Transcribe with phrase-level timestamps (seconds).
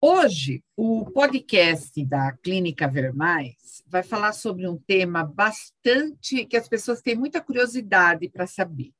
[0.00, 6.68] Hoje, o podcast da Clínica Ver Mais vai falar sobre um tema bastante que as
[6.68, 8.94] pessoas têm muita curiosidade para saber.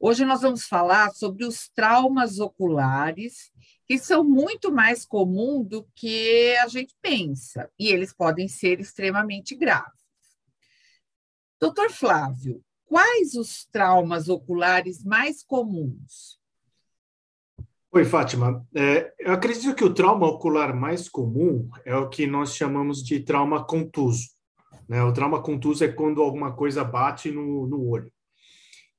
[0.00, 3.52] Hoje nós vamos falar sobre os traumas oculares,
[3.86, 9.54] que são muito mais comuns do que a gente pensa, e eles podem ser extremamente
[9.54, 10.02] graves.
[11.60, 16.36] Doutor Flávio, quais os traumas oculares mais comuns?
[17.96, 18.62] Oi, Fátima.
[18.74, 23.20] É, eu acredito que o trauma ocular mais comum é o que nós chamamos de
[23.20, 24.26] trauma contuso.
[24.86, 25.02] Né?
[25.02, 28.12] O trauma contuso é quando alguma coisa bate no, no olho.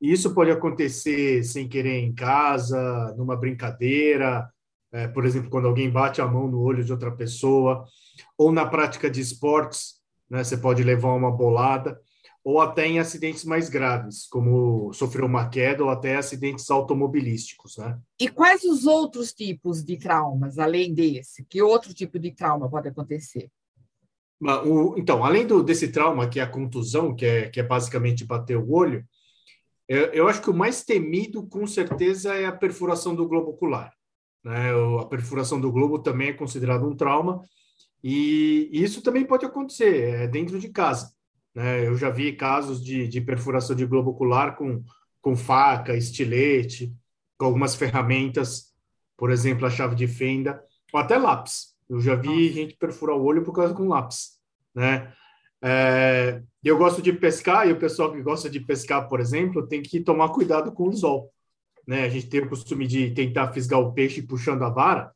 [0.01, 4.49] E isso pode acontecer sem querer em casa, numa brincadeira,
[4.91, 7.85] é, por exemplo, quando alguém bate a mão no olho de outra pessoa,
[8.35, 10.43] ou na prática de esportes, né?
[10.43, 12.01] você pode levar uma bolada
[12.47, 17.99] ou até em acidentes mais graves, como sofrer uma queda ou até acidentes automobilísticos, né?
[18.17, 21.43] E quais os outros tipos de traumas, além desse?
[21.43, 23.51] Que outro tipo de trauma pode acontecer?
[24.95, 28.55] Então, além do, desse trauma, que é a contusão, que é, que é basicamente bater
[28.55, 29.05] o olho,
[29.85, 33.91] eu, eu acho que o mais temido, com certeza, é a perfuração do globo ocular.
[34.41, 34.71] Né?
[35.01, 37.41] A perfuração do globo também é considerado um trauma,
[38.01, 41.16] e isso também pode acontecer é dentro de casa.
[41.57, 41.87] Né?
[41.87, 44.83] Eu já vi casos de, de perfuração de globo ocular com,
[45.19, 46.95] com faca, estilete,
[47.35, 48.75] com algumas ferramentas,
[49.17, 50.63] por exemplo, a chave de fenda,
[50.93, 51.75] ou até lápis.
[51.89, 54.37] Eu já vi gente perfurar o olho por causa com lápis,
[54.75, 55.11] né?
[55.59, 59.81] É, eu gosto de pescar e o pessoal que gosta de pescar, por exemplo, tem
[59.81, 61.33] que tomar cuidado com o anzol,
[61.87, 62.03] né?
[62.03, 65.11] A gente tem o costume de tentar fisgar o peixe puxando a vara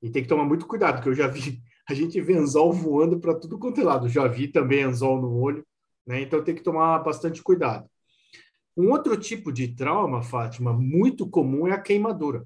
[0.00, 1.60] e tem que tomar muito cuidado, porque eu já vi
[1.90, 4.08] a gente vê anzol voando para tudo quanto é lado.
[4.08, 5.66] Já vi também anzol no olho
[6.06, 6.20] né?
[6.20, 7.88] Então tem que tomar bastante cuidado.
[8.76, 12.44] Um outro tipo de trauma, Fátima, muito comum é a queimadura,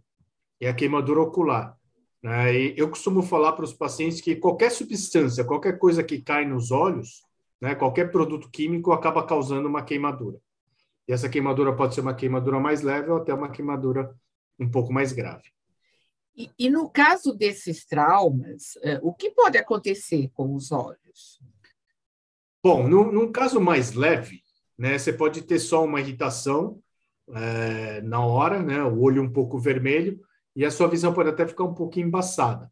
[0.60, 1.76] é a queimadura ocular.
[2.22, 2.54] Né?
[2.54, 6.72] E eu costumo falar para os pacientes que qualquer substância, qualquer coisa que cai nos
[6.72, 7.22] olhos,
[7.60, 10.38] né, qualquer produto químico acaba causando uma queimadura.
[11.08, 14.12] E essa queimadura pode ser uma queimadura mais leve ou até uma queimadura
[14.58, 15.44] um pouco mais grave.
[16.36, 21.40] E, e no caso desses traumas, eh, o que pode acontecer com os olhos?
[22.68, 24.42] Bom, no, num caso mais leve,
[24.76, 26.82] né, você pode ter só uma irritação
[27.32, 30.20] é, na hora, né, o olho um pouco vermelho,
[30.56, 32.68] e a sua visão pode até ficar um pouco embaçada.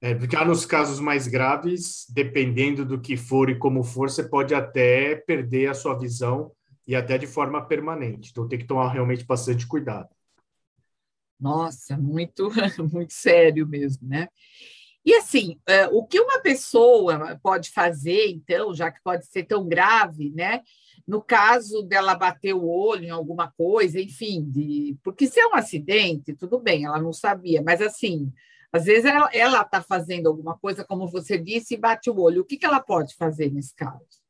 [0.00, 4.56] É, já nos casos mais graves, dependendo do que for e como for, você pode
[4.56, 6.50] até perder a sua visão
[6.84, 8.30] e até de forma permanente.
[8.32, 10.08] Então tem que tomar realmente bastante cuidado.
[11.38, 12.50] Nossa, muito,
[12.92, 14.26] muito sério mesmo, né?
[15.04, 19.66] E assim, é, o que uma pessoa pode fazer, então, já que pode ser tão
[19.66, 20.60] grave, né?
[21.06, 24.96] No caso dela bater o olho em alguma coisa, enfim, de...
[25.02, 28.30] porque se é um acidente, tudo bem, ela não sabia, mas assim,
[28.72, 32.42] às vezes ela está fazendo alguma coisa, como você disse, e bate o olho.
[32.42, 34.20] O que, que ela pode fazer nesse caso?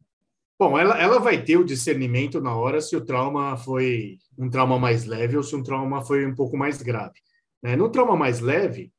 [0.59, 4.79] Bom, ela, ela vai ter o discernimento na hora se o trauma foi um trauma
[4.79, 7.19] mais leve ou se um trauma foi um pouco mais grave.
[7.63, 7.77] Né?
[7.77, 8.93] No trauma mais leve,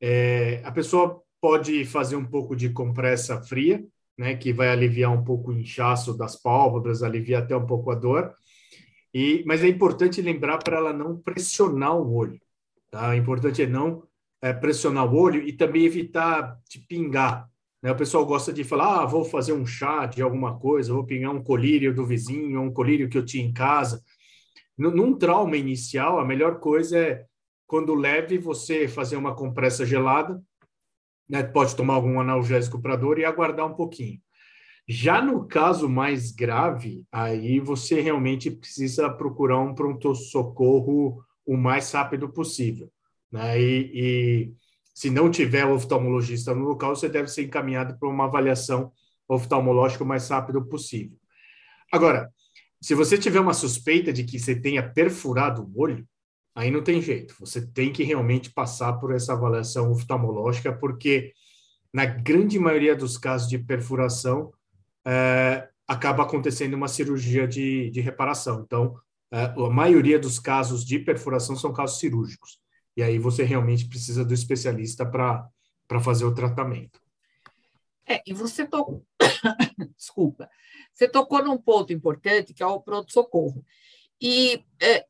[0.00, 3.84] é, a pessoa pode fazer um pouco de compressa fria,
[4.16, 7.94] né, que vai aliviar um pouco o inchaço das pálpebras, aliviar até um pouco a
[7.94, 8.32] dor.
[9.12, 12.40] E, mas é importante lembrar para ela não pressionar o olho.
[12.90, 13.10] Tá?
[13.10, 14.04] O importante é não
[14.40, 17.48] é, pressionar o olho e também evitar de pingar.
[17.82, 17.92] Né?
[17.92, 21.32] O pessoal gosta de falar, ah, vou fazer um chá de alguma coisa, vou pingar
[21.32, 24.02] um colírio do vizinho, um colírio que eu tinha em casa.
[24.76, 27.24] Num trauma inicial, a melhor coisa é
[27.66, 30.42] quando leve, você fazer uma compressa gelada,
[31.28, 31.42] né?
[31.42, 34.20] pode tomar algum analgésico para dor e aguardar um pouquinho.
[34.86, 42.28] Já no caso mais grave, aí você realmente precisa procurar um pronto-socorro o mais rápido
[42.28, 42.90] possível.
[43.32, 43.60] Né?
[43.60, 44.52] E, e
[44.94, 48.92] se não tiver oftalmologista no local, você deve ser encaminhado para uma avaliação
[49.26, 51.16] oftalmológica o mais rápido possível.
[51.90, 52.30] Agora,
[52.80, 56.06] se você tiver uma suspeita de que você tenha perfurado o olho,
[56.54, 57.34] aí não tem jeito.
[57.40, 61.32] Você tem que realmente passar por essa avaliação oftalmológica, porque
[61.92, 64.52] na grande maioria dos casos de perfuração
[65.06, 68.62] é, acaba acontecendo uma cirurgia de, de reparação.
[68.64, 68.96] Então,
[69.32, 72.58] é, a maioria dos casos de perfuração são casos cirúrgicos.
[72.96, 77.00] E aí você realmente precisa do especialista para fazer o tratamento.
[78.06, 79.04] É, e você tocou,
[79.96, 80.48] desculpa,
[80.92, 83.64] você tocou num ponto importante que é o pronto-socorro.
[84.20, 85.06] E é,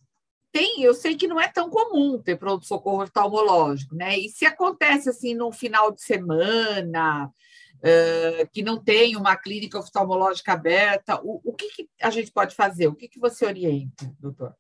[0.55, 4.17] tem, eu sei que não é tão comum ter pronto-socorro oftalmológico, né?
[4.17, 10.53] E se acontece assim no final de semana, uh, que não tem uma clínica oftalmológica
[10.53, 12.87] aberta, o, o que, que, a gente pode fazer?
[12.87, 14.55] O que, que você orienta, doutor?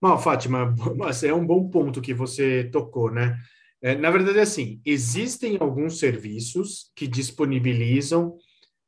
[0.00, 0.72] Bom, Fátima,
[1.26, 3.36] é um bom ponto que você tocou, né?
[3.82, 8.36] É, na verdade, assim, existem alguns serviços que disponibilizam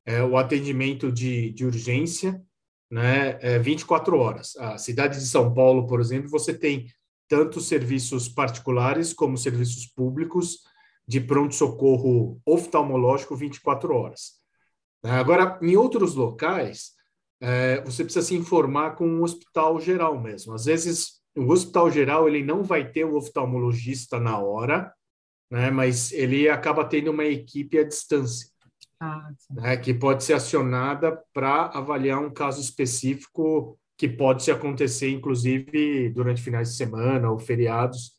[0.06, 2.40] é, o atendimento de, de urgência
[2.90, 4.56] né, é, 24 horas.
[4.56, 6.86] A cidade de São Paulo, por exemplo, você tem
[7.28, 10.58] tanto serviços particulares como serviços públicos
[11.06, 14.40] de pronto-socorro oftalmológico 24 horas.
[15.02, 16.90] Agora, em outros locais,
[17.40, 20.52] é, você precisa se informar com um hospital geral mesmo.
[20.52, 24.92] Às vezes, o hospital geral ele não vai ter o oftalmologista na hora,
[25.50, 28.48] né, mas ele acaba tendo uma equipe à distância,
[29.00, 35.10] ah, né, que pode ser acionada para avaliar um caso específico que pode se acontecer,
[35.10, 38.12] inclusive, durante finais de semana ou feriados.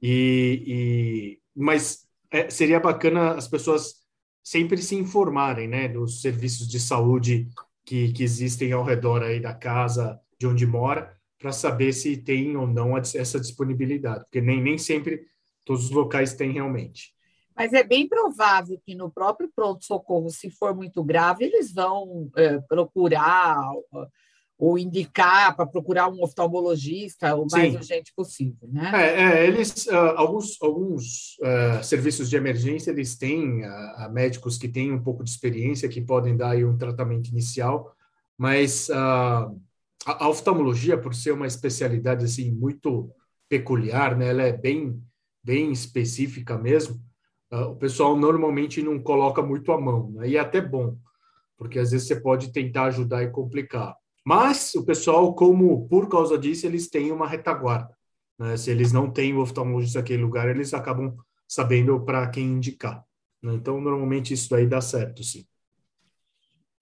[0.00, 3.96] E, e mas é, seria bacana as pessoas
[4.42, 7.48] sempre se informarem, né, dos serviços de saúde
[7.84, 12.56] que, que existem ao redor aí da casa de onde mora, para saber se tem
[12.56, 15.22] ou não essa disponibilidade, porque nem, nem sempre
[15.64, 17.14] todos os locais têm realmente.
[17.56, 22.58] Mas é bem provável que no próprio pronto-socorro, se for muito grave, eles vão é,
[22.60, 23.70] procurar
[24.60, 27.78] ou indicar para procurar um oftalmologista o mais Sim.
[27.78, 28.92] urgente possível, né?
[28.94, 34.68] É, é eles uh, alguns alguns uh, serviços de emergência eles têm uh, médicos que
[34.68, 37.90] têm um pouco de experiência que podem dar aí um tratamento inicial,
[38.36, 39.50] mas a,
[40.04, 43.10] a oftalmologia por ser uma especialidade assim muito
[43.48, 44.28] peculiar, né?
[44.28, 45.02] Ela é bem
[45.42, 47.00] bem específica mesmo.
[47.50, 50.28] O pessoal normalmente não coloca muito a mão, né?
[50.28, 50.96] e é até bom,
[51.56, 53.96] porque às vezes você pode tentar ajudar e complicar.
[54.24, 57.96] Mas o pessoal, como por causa disso, eles têm uma retaguarda.
[58.38, 58.56] Né?
[58.56, 61.16] Se eles não têm o oftalmologista naquele lugar, eles acabam
[61.48, 63.04] sabendo para quem indicar.
[63.42, 63.54] Né?
[63.54, 65.44] Então, normalmente isso aí dá certo, sim.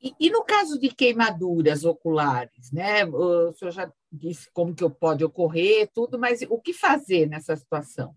[0.00, 3.04] E, e, no caso de queimaduras oculares, né?
[3.04, 8.14] O senhor já disse como que pode ocorrer, tudo, mas o que fazer nessa situação?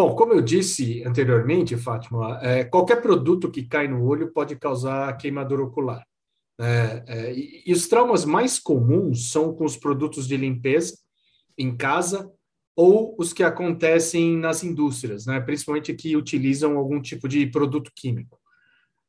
[0.00, 5.14] Bom, como eu disse anteriormente, Fátima, é, qualquer produto que cai no olho pode causar
[5.18, 6.02] queimadura ocular.
[6.58, 10.96] É, é, e, e os traumas mais comuns são com os produtos de limpeza
[11.58, 12.32] em casa
[12.74, 15.38] ou os que acontecem nas indústrias, né?
[15.38, 18.40] principalmente que utilizam algum tipo de produto químico.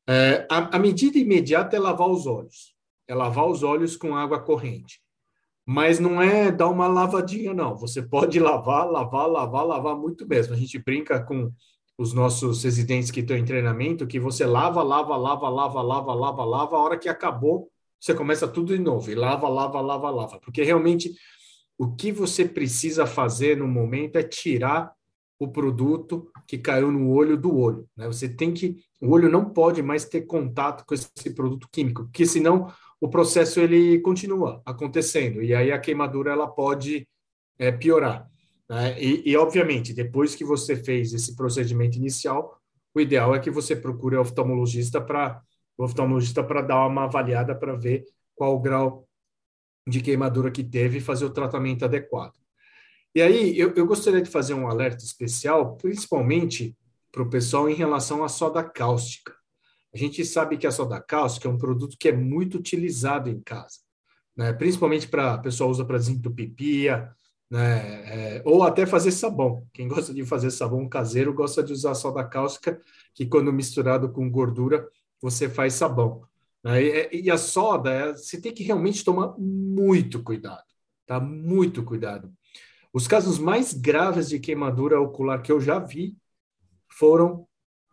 [0.05, 2.75] É, a, a, medida imediata é lavar os olhos,
[3.07, 4.99] é lavar os olhos com água corrente.
[5.65, 7.77] Mas não é dar uma lavadinha, não.
[7.77, 10.53] Você pode lavar, lavar, lavar, lavar muito mesmo.
[10.53, 11.51] A gente brinca com
[11.97, 16.43] os nossos residentes que estão em treinamento, que você lava, lava, lava, lava, lava, lava,
[16.43, 17.69] lava, a hora que acabou,
[17.99, 21.13] você começa tudo de novo, e lava, lava, lava, lava, porque realmente
[21.77, 24.91] o que você precisa fazer no momento é tirar
[25.39, 27.87] o produto que caiu no olho do olho.
[27.97, 28.07] Né?
[28.07, 32.25] Você tem que, o olho não pode mais ter contato com esse produto químico, porque
[32.25, 37.07] senão o processo ele continua acontecendo e aí a queimadura ela pode
[37.57, 38.29] é, piorar.
[38.69, 39.01] Né?
[39.01, 42.61] E, e, obviamente, depois que você fez esse procedimento inicial,
[42.93, 45.41] o ideal é que você procure o oftalmologista para
[45.77, 48.05] oftalmologista para dar uma avaliada para ver
[48.35, 49.07] qual o grau
[49.87, 52.35] de queimadura que teve e fazer o tratamento adequado.
[53.15, 56.77] E aí, eu, eu gostaria de fazer um alerta especial, principalmente
[57.11, 59.33] para o pessoal em relação à soda cáustica.
[59.93, 63.41] A gente sabe que a soda cáustica é um produto que é muito utilizado em
[63.41, 63.79] casa,
[64.35, 64.53] né?
[64.53, 67.13] principalmente para a pessoa usa para desentupir pia,
[67.51, 68.37] né?
[68.37, 69.67] É, ou até fazer sabão.
[69.73, 72.79] Quem gosta de fazer sabão caseiro gosta de usar soda cáustica,
[73.13, 74.87] que quando misturado com gordura,
[75.21, 76.23] você faz sabão.
[76.63, 76.81] Né?
[76.81, 80.63] E, e, a soda, é, você tem que realmente tomar muito cuidado,
[81.05, 81.19] tá?
[81.19, 82.31] Muito cuidado.
[82.93, 86.15] Os casos mais graves de queimadura ocular que eu já vi
[86.89, 87.45] foram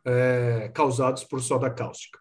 [0.09, 2.19] é, causados por soda cáustica.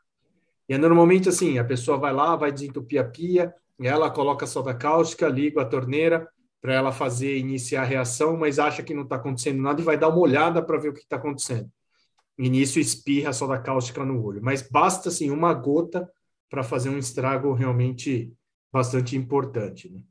[0.67, 4.73] E é normalmente assim, a pessoa vai lá, vai desentupir a pia, ela coloca soda
[4.73, 6.27] cáustica, liga a torneira,
[6.59, 9.97] para ela fazer iniciar a reação, mas acha que não está acontecendo nada e vai
[9.97, 11.71] dar uma olhada para ver o que está acontecendo.
[12.37, 16.09] Início espirra soda cáustica no olho, mas basta assim uma gota
[16.49, 18.33] para fazer um estrago realmente
[18.71, 19.89] bastante importante.
[19.89, 20.01] Né?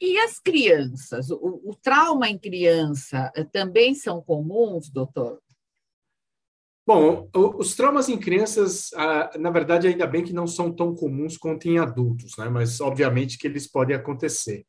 [0.00, 1.30] E as crianças?
[1.30, 5.40] O, o, trauma em criança eh, também são comuns, doutor?
[6.86, 11.36] Bom, os traumas em crianças, ah, na verdade, ainda bem que não são tão comuns
[11.36, 12.48] quanto em adultos, né?
[12.48, 14.66] Mas obviamente que eles podem acontecer.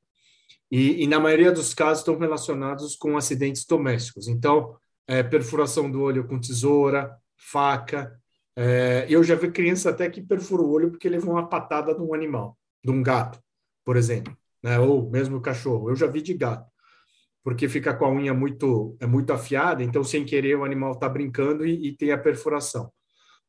[0.69, 4.27] E, e na maioria dos casos estão relacionados com acidentes domésticos.
[4.27, 4.75] Então,
[5.07, 8.19] é, perfuração do olho com tesoura, faca.
[8.55, 12.01] É, eu já vi criança até que perfura o olho porque levou uma patada de
[12.01, 13.41] um animal, de um gato,
[13.83, 14.79] por exemplo, né?
[14.79, 15.89] Ou mesmo cachorro.
[15.89, 16.71] Eu já vi de gato
[17.43, 21.09] porque fica com a unha muito é muito afiada, então sem querer o animal está
[21.09, 22.91] brincando e, e, tem a perfuração.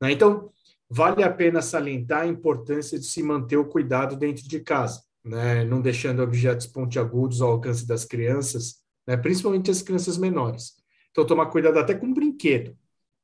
[0.00, 0.12] Né?
[0.12, 0.50] Então
[0.88, 5.64] vale a pena salientar a importância de se manter o cuidado dentro de casa, né?
[5.64, 8.76] não deixando objetos pontiagudos ao alcance das crianças,
[9.07, 9.16] né?
[9.16, 10.81] principalmente as crianças menores.
[11.11, 12.75] Então, tomar cuidado até com brinquedo,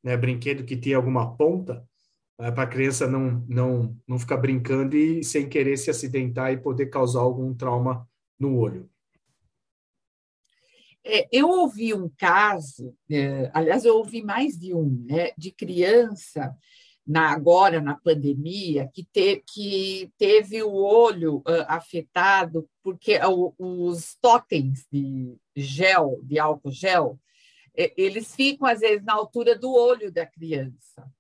[0.04, 0.14] né?
[0.14, 1.82] Brinquedo que tem alguma ponta,
[2.38, 6.86] para a criança não, não, não ficar brincando e sem querer se acidentar e poder
[6.86, 8.88] causar algum trauma no olho.
[11.04, 16.56] É, eu ouvi um caso, é, aliás, eu ouvi mais de um, né, de criança
[17.04, 24.16] na, agora na pandemia que, te, que teve o olho uh, afetado porque uh, os
[24.20, 27.18] totens de gel, de álcool gel,
[27.96, 31.10] eles ficam às vezes na altura do olho da criança.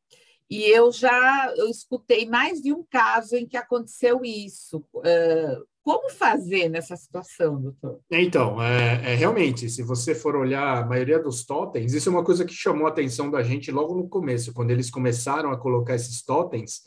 [0.50, 4.78] E eu já eu escutei mais de um caso em que aconteceu isso.
[4.96, 7.98] Uh, como fazer nessa situação, doutor?
[8.10, 12.22] Então, é, é, realmente, se você for olhar a maioria dos totens, isso é uma
[12.22, 15.94] coisa que chamou a atenção da gente logo no começo, quando eles começaram a colocar
[15.94, 16.82] esses totens,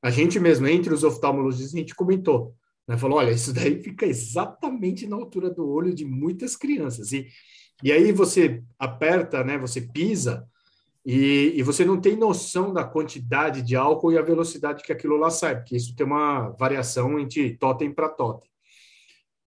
[0.00, 2.54] a gente mesmo, entre os oftalmologistas, a gente comentou,
[2.88, 2.96] né?
[2.96, 7.26] falou, olha, isso daí fica exatamente na altura do olho de muitas crianças, e,
[7.82, 10.48] e aí você aperta, né, você pisa,
[11.04, 15.16] e, e, você não tem noção da quantidade de álcool e a velocidade que aquilo
[15.16, 18.48] lá sai, porque isso tem uma variação entre totem para totem.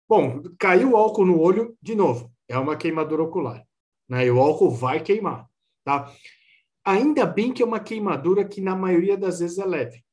[0.07, 3.65] Bom, caiu o álcool no olho, de novo, é uma queimadura ocular.
[4.07, 4.27] Né?
[4.27, 5.47] E o álcool vai queimar.
[5.83, 6.11] Tá?
[6.83, 10.03] Ainda bem que é uma queimadura que, na maioria das vezes, é leve.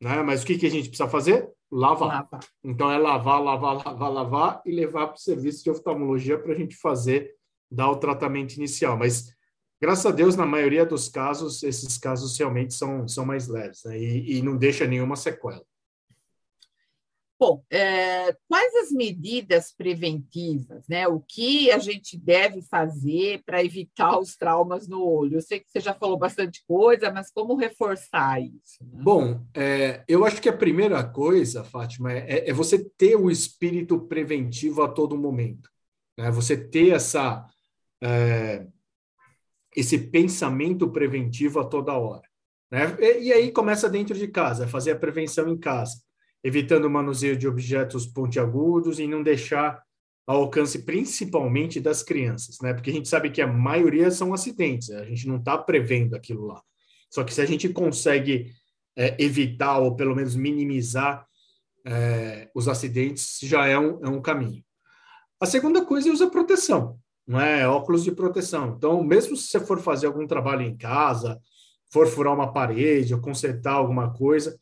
[0.00, 0.22] Né?
[0.22, 1.50] Mas o que, que a gente precisa fazer?
[1.70, 2.08] Lavar.
[2.08, 2.40] Lava.
[2.64, 6.56] Então, é lavar, lavar, lavar, lavar e levar para o serviço de oftalmologia para a
[6.56, 7.34] gente fazer,
[7.70, 8.96] dar o tratamento inicial.
[8.96, 9.35] Mas
[9.80, 13.98] Graças a Deus, na maioria dos casos, esses casos realmente são, são mais leves né?
[13.98, 15.62] e, e não deixa nenhuma sequela.
[17.38, 21.06] Bom, é, quais as medidas preventivas, né?
[21.06, 25.36] O que a gente deve fazer para evitar os traumas no olho?
[25.36, 28.82] Eu sei que você já falou bastante coisa, mas como reforçar isso?
[28.82, 29.02] Né?
[29.02, 34.00] Bom, é, eu acho que a primeira coisa, Fátima, é, é, você ter o espírito
[34.00, 35.70] preventivo a todo momento.
[36.18, 36.30] Né?
[36.30, 37.46] Você ter essa
[38.02, 38.66] é,
[39.76, 42.26] esse pensamento preventivo a toda hora.
[42.70, 42.96] Né?
[42.98, 46.00] E, e, aí começa dentro de casa, fazer a prevenção em casa,
[46.42, 49.84] evitando o manuseio de objetos pontiagudos e não deixar
[50.26, 52.74] ao alcance principalmente das crianças, né?
[52.74, 56.46] Porque a gente sabe que a maioria são acidentes, a gente não está prevendo aquilo
[56.46, 56.60] lá.
[57.08, 58.52] Só que se a gente consegue
[58.96, 61.24] é, evitar ou pelo menos minimizar
[61.84, 64.64] é, os acidentes, já é um, é um caminho.
[65.40, 67.66] A segunda coisa é usar proteção não é?
[67.68, 68.74] Óculos de proteção.
[68.76, 71.40] Então, mesmo se você for fazer algum trabalho em casa,
[71.90, 74.58] for furar uma parede ou consertar alguma coisa,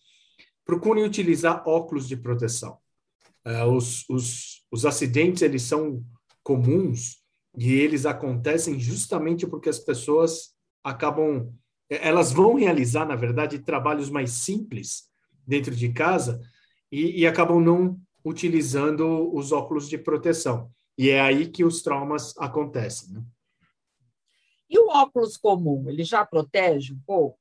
[0.65, 2.79] procure utilizar óculos de proteção.
[3.45, 6.03] É, os, os, os acidentes, eles são
[6.43, 7.19] comuns
[7.57, 11.53] e eles acontecem justamente porque as pessoas acabam,
[11.89, 15.05] elas vão realizar, na verdade, trabalhos mais simples
[15.47, 16.41] dentro de casa
[16.91, 20.74] e, e acabam não utilizando os óculos de proteção.
[20.97, 23.15] E é aí que os traumas acontecem.
[23.15, 23.23] Né?
[24.71, 27.39] E o óculos comum, ele já protege um pouco?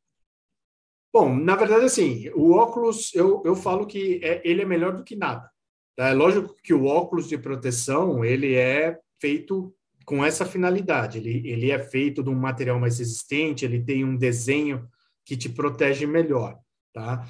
[1.14, 5.04] Bom, na verdade, assim, o óculos, eu, eu falo que é, ele é melhor do
[5.04, 5.50] que nada.
[5.98, 9.74] É lógico que o óculos de proteção, ele é feito
[10.06, 11.20] com essa finalidade.
[11.20, 14.90] Ele, ele é feito de um material mais resistente, ele tem um desenho
[15.24, 16.60] que te protege melhor,
[16.92, 17.28] tá?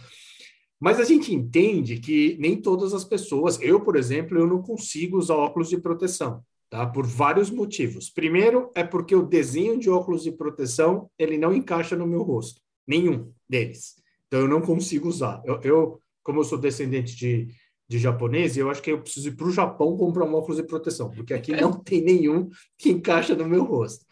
[0.83, 5.17] Mas a gente entende que nem todas as pessoas, eu, por exemplo, eu não consigo
[5.17, 6.85] usar óculos de proteção, tá?
[6.85, 8.09] Por vários motivos.
[8.09, 12.59] Primeiro é porque o desenho de óculos de proteção, ele não encaixa no meu rosto,
[12.85, 13.95] nenhum deles.
[14.27, 15.41] Então eu não consigo usar.
[15.45, 17.47] Eu, eu como eu sou descendente de,
[17.87, 20.67] de japonês, eu acho que eu preciso ir para o Japão comprar um óculos de
[20.67, 24.05] proteção, porque aqui não tem nenhum que encaixa no meu rosto.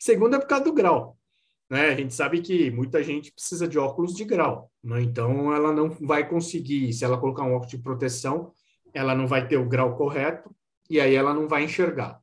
[0.00, 1.17] Segundo é por causa do grau.
[1.70, 1.88] Né?
[1.88, 5.02] A gente sabe que muita gente precisa de óculos de grau, né?
[5.02, 8.52] então ela não vai conseguir, se ela colocar um óculos de proteção,
[8.94, 10.50] ela não vai ter o grau correto
[10.88, 12.18] e aí ela não vai enxergar.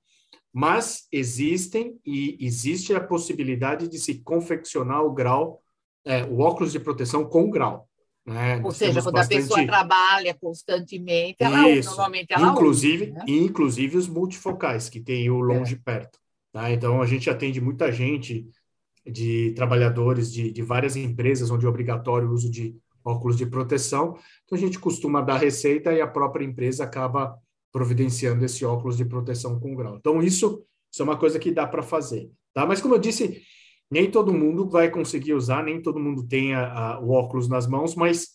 [0.51, 5.61] Mas existem e existe a possibilidade de se confeccionar o grau,
[6.05, 7.87] é, o óculos de proteção com grau.
[8.25, 8.59] Né?
[8.63, 9.37] Ou seja, quando bastante...
[9.37, 11.89] a pessoa trabalha constantemente, ela Isso.
[11.89, 13.25] normalmente ela inclusive, usa, né?
[13.27, 15.77] inclusive os multifocais, que tem o longe é.
[15.77, 16.17] perto.
[16.51, 16.71] Tá?
[16.71, 18.47] Então, a gente atende muita gente
[19.05, 24.17] de trabalhadores de, de várias empresas onde é obrigatório o uso de óculos de proteção.
[24.43, 27.38] Então, a gente costuma dar receita e a própria empresa acaba
[27.71, 29.97] providenciando esse óculos de proteção com grau.
[29.97, 32.31] Então, isso, isso é uma coisa que dá para fazer.
[32.53, 32.65] Tá?
[32.65, 33.43] Mas, como eu disse,
[33.91, 37.67] nem todo mundo vai conseguir usar, nem todo mundo tem a, a, o óculos nas
[37.67, 38.29] mãos, mas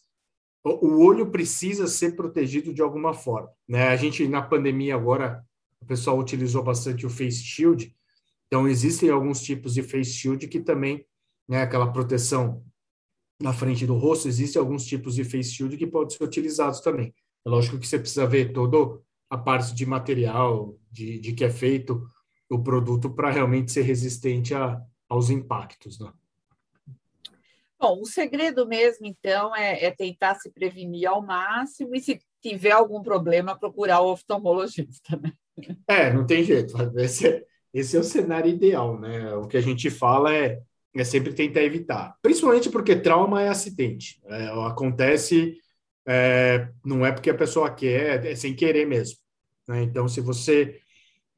[0.62, 3.50] o, o, olho precisa ser protegido de alguma forma.
[3.69, 3.89] Né?
[3.89, 5.43] A gente, na pandemia agora,
[5.81, 7.95] o pessoal utilizou bastante o face shield,
[8.50, 11.07] então, existem alguns tipos de face shield que também,
[11.49, 12.64] né, aquela proteção
[13.40, 17.14] na frente do rosto, existem alguns tipos de face shield que podem ser utilizados também.
[17.47, 21.49] É lógico que você precisa ver toda a parte de material, de, de que é
[21.49, 22.04] feito,
[22.50, 26.00] o produto para realmente ser resistente a, aos impactos.
[26.00, 26.12] Né?
[27.78, 32.73] Bom, o segredo mesmo, então, é, é, tentar se prevenir ao máximo e, se tiver
[32.73, 35.16] algum problema, procurar o oftalmologista.
[35.16, 35.33] Né?
[35.87, 36.75] É, não tem jeito.
[36.99, 39.35] Esse é, esse é o cenário ideal, né?
[39.35, 40.61] O que a gente fala é,
[40.95, 44.21] é sempre tentar evitar, principalmente porque trauma é acidente.
[44.27, 45.57] É, acontece,
[46.07, 49.19] é, não é porque a pessoa quer, é sem querer mesmo.
[49.69, 49.83] Né?
[49.83, 50.81] Então, se você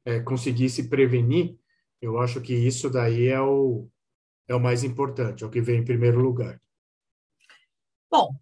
[0.05, 1.57] é, conseguir se prevenir,
[2.01, 3.89] eu acho que isso daí é o,
[4.49, 6.61] é o mais importante, é o que vem em primeiro lugar.
[8.11, 8.35] Bom,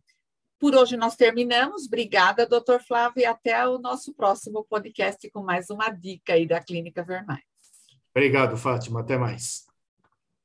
[0.59, 1.87] por hoje nós terminamos.
[1.87, 6.62] Obrigada, doutor Flávio, e até o nosso próximo podcast com mais uma dica aí da
[6.62, 7.50] Clínica Vermais.
[8.14, 9.00] Obrigado, Fátima.
[9.00, 9.69] Até mais.